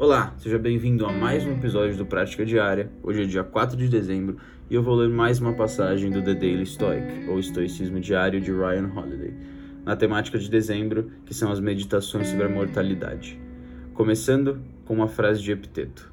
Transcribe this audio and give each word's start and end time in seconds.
Olá, 0.00 0.34
seja 0.38 0.58
bem-vindo 0.58 1.04
a 1.04 1.12
mais 1.12 1.44
um 1.44 1.52
episódio 1.52 1.94
do 1.94 2.06
Prática 2.06 2.42
Diária. 2.42 2.90
Hoje 3.02 3.22
é 3.22 3.26
dia 3.26 3.44
4 3.44 3.76
de 3.76 3.86
dezembro 3.86 4.38
e 4.70 4.74
eu 4.74 4.82
vou 4.82 4.94
ler 4.94 5.10
mais 5.10 5.38
uma 5.38 5.52
passagem 5.52 6.10
do 6.10 6.22
The 6.22 6.32
Daily 6.32 6.64
Stoic, 6.64 7.28
ou 7.28 7.38
Estoicismo 7.38 8.00
Diário 8.00 8.40
de 8.40 8.50
Ryan 8.50 8.90
Holiday, 8.96 9.34
na 9.84 9.94
temática 9.94 10.38
de 10.38 10.48
dezembro, 10.48 11.10
que 11.26 11.34
são 11.34 11.52
as 11.52 11.60
meditações 11.60 12.28
sobre 12.28 12.46
a 12.46 12.48
mortalidade. 12.48 13.38
Começando 13.92 14.62
com 14.86 14.94
uma 14.94 15.06
frase 15.06 15.42
de 15.42 15.52
Epiteto: 15.52 16.10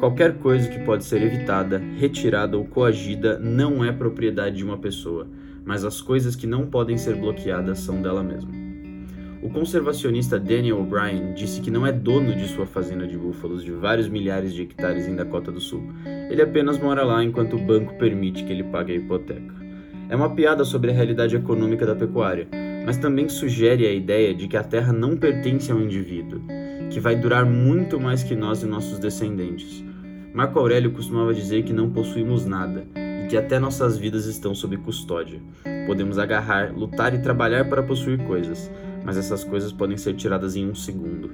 Qualquer 0.00 0.38
coisa 0.38 0.68
que 0.68 0.80
pode 0.80 1.04
ser 1.04 1.22
evitada, 1.22 1.78
retirada 1.78 2.58
ou 2.58 2.64
coagida 2.64 3.38
não 3.38 3.84
é 3.84 3.92
propriedade 3.92 4.56
de 4.56 4.64
uma 4.64 4.78
pessoa, 4.78 5.28
mas 5.64 5.84
as 5.84 6.00
coisas 6.00 6.34
que 6.34 6.48
não 6.48 6.66
podem 6.66 6.98
ser 6.98 7.14
bloqueadas 7.14 7.78
são 7.78 8.02
dela 8.02 8.24
mesma. 8.24 8.61
O 9.42 9.50
conservacionista 9.50 10.38
Daniel 10.38 10.80
O'Brien 10.80 11.34
disse 11.34 11.60
que 11.60 11.70
não 11.70 11.84
é 11.84 11.90
dono 11.90 12.32
de 12.32 12.46
sua 12.46 12.64
fazenda 12.64 13.08
de 13.08 13.18
búfalos 13.18 13.64
de 13.64 13.72
vários 13.72 14.08
milhares 14.08 14.54
de 14.54 14.62
hectares 14.62 15.08
em 15.08 15.16
Dakota 15.16 15.50
do 15.50 15.60
Sul. 15.60 15.82
Ele 16.30 16.40
apenas 16.40 16.78
mora 16.78 17.02
lá 17.02 17.24
enquanto 17.24 17.56
o 17.56 17.58
banco 17.58 17.94
permite 17.94 18.44
que 18.44 18.52
ele 18.52 18.62
pague 18.62 18.92
a 18.92 18.96
hipoteca. 18.96 19.52
É 20.08 20.14
uma 20.14 20.30
piada 20.30 20.64
sobre 20.64 20.92
a 20.92 20.94
realidade 20.94 21.34
econômica 21.34 21.84
da 21.84 21.96
pecuária, 21.96 22.46
mas 22.86 22.98
também 22.98 23.28
sugere 23.28 23.84
a 23.84 23.92
ideia 23.92 24.32
de 24.32 24.46
que 24.46 24.56
a 24.56 24.62
terra 24.62 24.92
não 24.92 25.16
pertence 25.16 25.72
ao 25.72 25.80
indivíduo, 25.80 26.40
que 26.88 27.00
vai 27.00 27.16
durar 27.16 27.44
muito 27.44 27.98
mais 27.98 28.22
que 28.22 28.36
nós 28.36 28.62
e 28.62 28.66
nossos 28.66 29.00
descendentes. 29.00 29.84
Marco 30.32 30.56
Aurélio 30.60 30.92
costumava 30.92 31.34
dizer 31.34 31.64
que 31.64 31.72
não 31.72 31.90
possuímos 31.90 32.46
nada 32.46 32.86
e 33.24 33.26
que 33.26 33.36
até 33.36 33.58
nossas 33.58 33.98
vidas 33.98 34.26
estão 34.26 34.54
sob 34.54 34.76
custódia. 34.76 35.40
Podemos 35.86 36.16
agarrar, 36.16 36.72
lutar 36.72 37.12
e 37.12 37.18
trabalhar 37.18 37.68
para 37.68 37.82
possuir 37.82 38.18
coisas, 38.24 38.70
mas 39.04 39.16
essas 39.16 39.44
coisas 39.44 39.72
podem 39.72 39.96
ser 39.96 40.14
tiradas 40.14 40.56
em 40.56 40.68
um 40.68 40.74
segundo. 40.74 41.30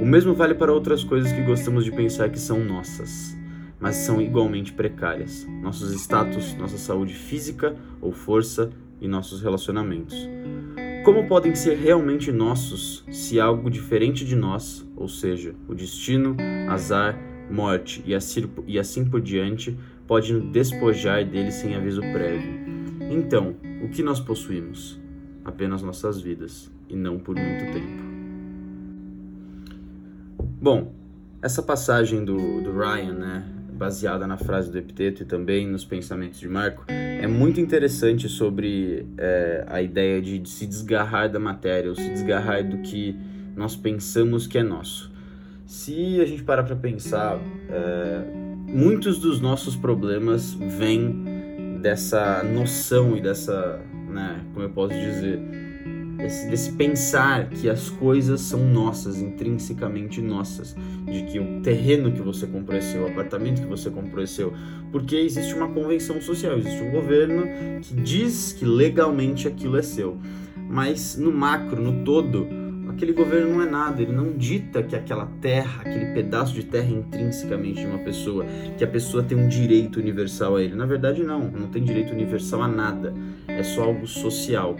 O 0.00 0.06
mesmo 0.06 0.34
vale 0.34 0.54
para 0.54 0.72
outras 0.72 1.04
coisas 1.04 1.32
que 1.32 1.42
gostamos 1.42 1.84
de 1.84 1.92
pensar 1.92 2.30
que 2.30 2.38
são 2.38 2.64
nossas, 2.64 3.36
mas 3.78 3.96
são 3.96 4.20
igualmente 4.20 4.72
precárias: 4.72 5.46
nossos 5.62 5.92
status, 5.92 6.54
nossa 6.54 6.78
saúde 6.78 7.14
física 7.14 7.76
ou 8.00 8.12
força 8.12 8.70
e 9.00 9.08
nossos 9.08 9.42
relacionamentos. 9.42 10.28
Como 11.04 11.26
podem 11.26 11.54
ser 11.54 11.78
realmente 11.78 12.30
nossos 12.30 13.04
se 13.10 13.40
algo 13.40 13.70
diferente 13.70 14.24
de 14.24 14.36
nós, 14.36 14.86
ou 14.94 15.08
seja, 15.08 15.54
o 15.66 15.74
destino, 15.74 16.36
azar, 16.68 17.18
morte 17.50 18.02
e 18.06 18.14
assim, 18.14 18.48
e 18.66 18.78
assim 18.78 19.04
por 19.04 19.20
diante, 19.20 19.76
pode 20.06 20.38
despojar 20.40 21.24
dele 21.24 21.50
sem 21.50 21.74
aviso 21.74 22.00
prévio? 22.00 22.60
Então, 23.10 23.56
o 23.82 23.88
que 23.88 24.02
nós 24.02 24.20
possuímos? 24.20 25.00
Apenas 25.50 25.82
nossas 25.82 26.20
vidas 26.20 26.70
e 26.88 26.94
não 26.94 27.18
por 27.18 27.34
muito 27.34 27.72
tempo. 27.72 28.02
Bom, 30.62 30.94
essa 31.42 31.60
passagem 31.60 32.24
do, 32.24 32.36
do 32.62 32.72
Ryan, 32.72 33.14
né, 33.14 33.44
baseada 33.72 34.26
na 34.28 34.36
frase 34.36 34.70
do 34.70 34.78
Epiteto 34.78 35.22
e 35.22 35.26
também 35.26 35.66
nos 35.66 35.84
pensamentos 35.84 36.38
de 36.38 36.48
Marco, 36.48 36.84
é 36.88 37.26
muito 37.26 37.60
interessante 37.60 38.28
sobre 38.28 39.06
é, 39.18 39.64
a 39.66 39.82
ideia 39.82 40.22
de, 40.22 40.38
de, 40.38 40.48
se 40.48 40.66
desgarrar 40.66 41.28
da 41.30 41.40
matéria, 41.40 41.90
ou 41.90 41.96
se 41.96 42.08
desgarrar 42.10 42.62
do 42.62 42.78
que 42.78 43.16
nós 43.56 43.74
pensamos 43.74 44.46
que 44.46 44.56
é 44.56 44.62
nosso. 44.62 45.10
Se 45.66 46.20
a 46.20 46.26
gente 46.26 46.44
parar 46.44 46.62
para 46.62 46.76
pensar, 46.76 47.40
é, 47.68 48.22
muitos 48.68 49.18
dos 49.18 49.40
nossos 49.40 49.74
problemas 49.74 50.52
vêm 50.52 51.78
dessa 51.80 52.42
noção 52.42 53.16
e 53.16 53.20
dessa, 53.20 53.80
né, 54.10 54.44
como 54.52 54.64
eu 54.64 54.70
posso 54.70 54.94
dizer, 54.94 55.40
desse, 56.16 56.48
desse 56.48 56.72
pensar 56.72 57.48
que 57.48 57.68
as 57.68 57.88
coisas 57.88 58.40
são 58.40 58.60
nossas, 58.60 59.20
intrinsecamente 59.20 60.20
nossas, 60.20 60.76
de 61.06 61.22
que 61.24 61.38
o 61.38 61.60
terreno 61.60 62.12
que 62.12 62.20
você 62.20 62.46
comprou 62.46 62.76
é 62.76 62.80
seu, 62.80 63.04
o 63.04 63.08
apartamento 63.08 63.60
que 63.60 63.66
você 63.66 63.90
comprou 63.90 64.22
é 64.22 64.26
seu, 64.26 64.52
porque 64.92 65.16
existe 65.16 65.54
uma 65.54 65.68
convenção 65.68 66.20
social, 66.20 66.58
existe 66.58 66.82
um 66.82 66.90
governo 66.90 67.44
que 67.80 67.94
diz 67.94 68.52
que 68.52 68.64
legalmente 68.64 69.48
aquilo 69.48 69.76
é 69.76 69.82
seu, 69.82 70.18
mas 70.56 71.16
no 71.16 71.32
macro, 71.32 71.80
no 71.80 72.04
todo, 72.04 72.46
aquele 72.90 73.12
governo 73.12 73.54
não 73.54 73.62
é 73.62 73.70
nada, 73.70 74.02
ele 74.02 74.12
não 74.12 74.32
dita 74.36 74.82
que 74.82 74.94
aquela 74.94 75.26
terra, 75.40 75.80
aquele 75.80 76.12
pedaço 76.12 76.54
de 76.54 76.64
terra 76.64 76.86
é 76.86 76.92
intrinsecamente 76.92 77.80
de 77.80 77.86
uma 77.86 77.98
pessoa, 77.98 78.44
que 78.76 78.84
a 78.84 78.86
pessoa 78.86 79.22
tem 79.22 79.38
um 79.38 79.48
direito 79.48 79.98
universal 79.98 80.56
a 80.56 80.62
ele. 80.62 80.74
Na 80.74 80.86
verdade, 80.86 81.22
não, 81.22 81.50
não 81.50 81.68
tem 81.68 81.82
direito 81.82 82.12
universal 82.12 82.62
a 82.62 82.68
nada, 82.68 83.14
é 83.48 83.62
só 83.62 83.84
algo 83.84 84.06
social. 84.06 84.76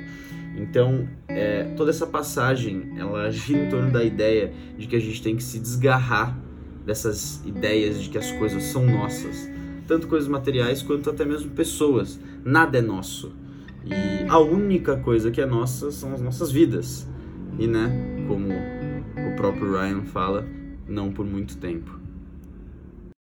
Então, 0.56 1.09
é, 1.28 1.65
toda 1.76 1.91
essa 1.91 2.06
passagem, 2.06 2.93
ela 2.97 3.31
gira 3.31 3.65
em 3.65 3.69
torno 3.69 3.91
da 3.91 4.04
ideia 4.04 4.53
de 4.77 4.87
que 4.87 4.97
a 4.97 5.00
gente 5.00 5.22
tem 5.22 5.37
que 5.37 5.42
se 5.42 5.59
desgarrar 5.59 6.37
dessas 6.84 7.42
ideias 7.47 8.03
de 8.03 8.09
que 8.09 8.19
as 8.19 8.31
coisas 8.32 8.65
são 8.65 8.84
nossas, 8.87 9.48
tanto 9.87 10.09
coisas 10.09 10.28
materiais 10.28 10.82
quanto 10.82 11.09
até 11.10 11.25
mesmo 11.25 11.50
pessoas. 11.50 12.21
Nada 12.44 12.78
é 12.78 12.82
nosso. 12.82 13.32
E 13.84 14.28
a 14.28 14.38
única 14.38 14.97
coisa 14.97 15.31
que 15.31 15.41
é 15.41 15.47
nossa 15.47 15.91
são 15.91 16.12
as 16.12 16.21
nossas 16.21 16.50
vidas. 16.50 17.09
E, 17.58 17.66
né, 17.66 17.90
como 18.26 18.48
o 18.52 19.36
próprio 19.36 19.72
Ryan 19.72 20.02
fala, 20.02 20.46
não 20.88 21.12
por 21.12 21.26
muito 21.26 21.56
tempo. 21.58 21.99